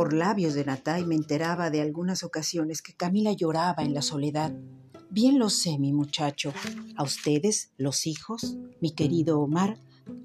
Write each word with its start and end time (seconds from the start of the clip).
Por 0.00 0.14
labios 0.14 0.54
de 0.54 0.64
Natay 0.64 1.04
me 1.04 1.14
enteraba 1.14 1.68
de 1.68 1.82
algunas 1.82 2.22
ocasiones 2.22 2.80
que 2.80 2.94
Camila 2.94 3.32
lloraba 3.32 3.82
en 3.82 3.92
la 3.92 4.00
soledad. 4.00 4.50
Bien 5.10 5.38
lo 5.38 5.50
sé, 5.50 5.78
mi 5.78 5.92
muchacho. 5.92 6.54
A 6.96 7.02
ustedes, 7.02 7.72
los 7.76 8.06
hijos, 8.06 8.56
mi 8.80 8.92
querido 8.92 9.38
Omar, 9.38 9.76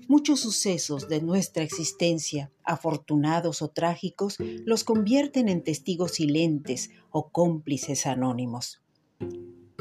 muchos 0.08 0.40
sucesos 0.40 1.10
de 1.10 1.22
nuestra 1.22 1.62
existencia, 1.62 2.54
afortunados 2.64 3.62
o 3.62 3.68
trágicos, 3.68 4.38
los 4.40 4.86
convierten 4.86 5.50
en 5.50 5.62
testigos 5.62 6.14
silentes 6.14 6.92
o 7.12 7.30
cómplices 7.32 8.06
anónimos. 8.06 8.82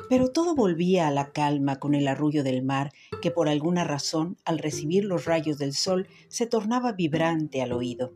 Pero 0.09 0.33
todo 0.33 0.57
volvía 0.57 1.07
a 1.07 1.13
la 1.13 1.31
calma 1.31 1.79
con 1.79 1.95
el 1.95 2.09
arrullo 2.09 2.43
del 2.43 2.65
mar, 2.65 2.91
que 3.23 3.31
por 3.31 3.49
alguna 3.49 3.85
razón, 3.85 4.39
al 4.45 4.59
recibir 4.59 5.05
los 5.05 5.25
rayos 5.25 5.57
del 5.57 5.73
sol, 5.73 6.09
se 6.27 6.47
tornaba 6.49 6.91
vibrante 6.91 7.63
al 7.63 7.71
oído. 7.71 8.13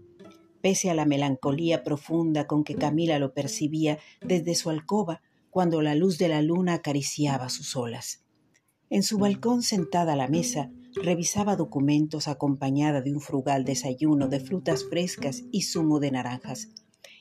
Pese 0.61 0.91
a 0.91 0.95
la 0.95 1.05
melancolía 1.05 1.85
profunda 1.85 2.47
con 2.47 2.65
que 2.65 2.75
Camila 2.75 3.19
lo 3.19 3.33
percibía 3.33 3.99
desde 4.21 4.55
su 4.55 4.71
alcoba, 4.71 5.23
cuando 5.51 5.83
la 5.83 5.95
luz 5.95 6.19
de 6.19 6.29
la 6.29 6.43
luna 6.43 6.75
acariciaba 6.75 7.49
sus 7.49 7.77
olas. 7.77 8.25
En 8.91 9.02
su 9.02 9.19
balcón 9.19 9.63
sentada 9.63 10.15
a 10.15 10.16
la 10.16 10.29
mesa, 10.29 10.71
revisaba 10.95 11.57
documentos 11.57 12.29
acompañada 12.29 13.02
de 13.02 13.13
un 13.13 13.21
frugal 13.21 13.65
desayuno 13.65 14.29
de 14.29 14.41
frutas 14.41 14.85
frescas 14.89 15.45
y 15.52 15.63
zumo 15.63 16.01
de 16.01 16.11
naranjas, 16.11 16.69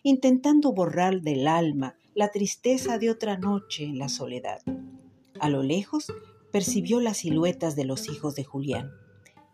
intentando 0.04 0.72
borrar 0.73 1.22
del 1.22 1.48
alma 1.48 1.95
la 2.16 2.30
tristeza 2.30 2.98
de 2.98 3.09
otra 3.09 3.38
noche 3.38 3.84
en 3.84 4.00
la 4.00 4.09
soledad. 4.09 4.62
A 5.40 5.50
lo 5.50 5.62
lejos 5.62 6.12
percibió 6.52 7.00
las 7.00 7.17
siluetas 7.17 7.76
de 7.76 7.86
los 7.86 8.09
hijos 8.09 8.36
de 8.36 8.44
Julián. 8.44 8.92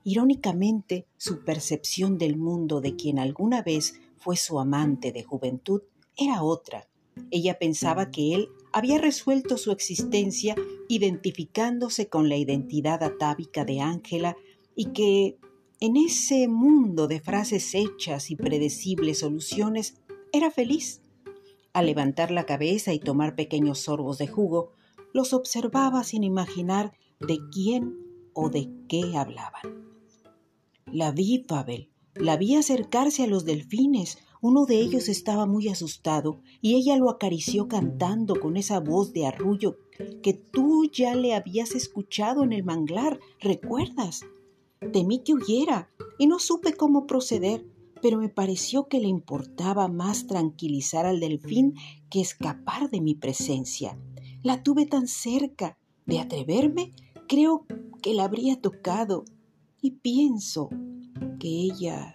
Irónicamente, 0.04 1.08
su 1.18 1.44
percepción 1.44 2.18
del 2.18 2.38
mundo 2.38 2.82
de 2.82 2.96
quien 2.96 3.20
alguna 3.20 3.62
vez 3.62 4.00
fue 4.18 4.36
su 4.36 4.60
amante 4.60 5.12
de 5.12 5.24
juventud 5.24 5.82
era 6.18 6.44
otra. 6.44 6.88
Ella 7.32 7.58
pensaba 7.58 8.12
que 8.12 8.34
él 8.34 8.50
había 8.72 8.98
resuelto 8.98 9.58
su 9.58 9.72
existencia 9.72 10.56
identificándose 10.88 12.10
con 12.10 12.28
la 12.28 12.38
identidad 12.38 13.04
atávica 13.04 13.66
de 13.66 13.82
Ángela 13.82 14.36
y 14.76 14.86
que 14.94 15.38
en 15.80 15.98
ese 15.98 16.48
mundo 16.48 17.08
de 17.08 17.20
frases 17.20 17.74
hechas 17.76 18.32
y 18.32 18.36
predecibles 18.36 19.20
soluciones 19.20 20.02
era 20.32 20.50
feliz. 20.52 21.02
Al 21.72 21.86
levantar 21.86 22.32
la 22.32 22.46
cabeza 22.46 22.94
y 22.94 23.00
tomar 23.00 23.36
pequeños 23.36 23.80
sorbos 23.80 24.18
de 24.18 24.28
jugo, 24.28 24.72
los 25.14 25.34
observaba 25.34 26.04
sin 26.04 26.24
imaginar 26.24 26.94
de 27.20 27.40
quién 27.52 27.98
o 28.34 28.50
de 28.50 28.70
qué 28.88 29.16
hablaban. 29.16 29.93
La 30.94 31.12
vi, 31.12 31.44
Fabel, 31.48 31.90
la 32.14 32.38
vi 32.38 32.54
acercarse 32.54 33.24
a 33.24 33.28
los 33.28 33.46
delfines. 33.46 34.20
Uno 34.42 34.68
de 34.68 34.80
ellos 34.80 35.10
estaba 35.10 35.48
muy 35.48 35.68
asustado 35.68 36.44
y 36.62 36.76
ella 36.76 36.98
lo 36.98 37.10
acarició 37.10 37.68
cantando 37.68 38.40
con 38.40 38.58
esa 38.58 38.80
voz 38.80 39.12
de 39.12 39.26
arrullo 39.26 39.80
que 40.22 40.34
tú 40.34 40.86
ya 40.86 41.16
le 41.16 41.34
habías 41.34 41.74
escuchado 41.74 42.44
en 42.44 42.54
el 42.54 42.64
manglar, 42.64 43.20
¿recuerdas? 43.40 44.22
Temí 44.92 45.24
que 45.24 45.34
huyera 45.34 45.90
y 46.20 46.28
no 46.28 46.38
supe 46.38 46.74
cómo 46.74 47.08
proceder 47.08 47.66
pero 48.04 48.20
me 48.20 48.30
pareció 48.30 48.88
que 48.88 49.00
le 49.00 49.08
importaba 49.08 49.88
más 49.88 50.28
tranquilizar 50.28 51.08
al 51.08 51.22
delfín 51.22 51.74
que 52.12 52.20
escapar 52.22 52.92
de 52.92 53.00
mi 53.02 53.16
presencia. 53.16 53.98
La 54.44 54.62
tuve 54.62 54.86
tan 54.86 55.08
cerca. 55.08 55.78
De 56.06 56.20
atreverme, 56.20 56.94
creo 57.30 57.66
que 58.02 58.14
la 58.14 58.26
habría 58.26 58.60
tocado 58.60 59.24
y 59.84 59.92
pienso 59.92 60.70
que 61.40 61.50
ella 61.50 62.14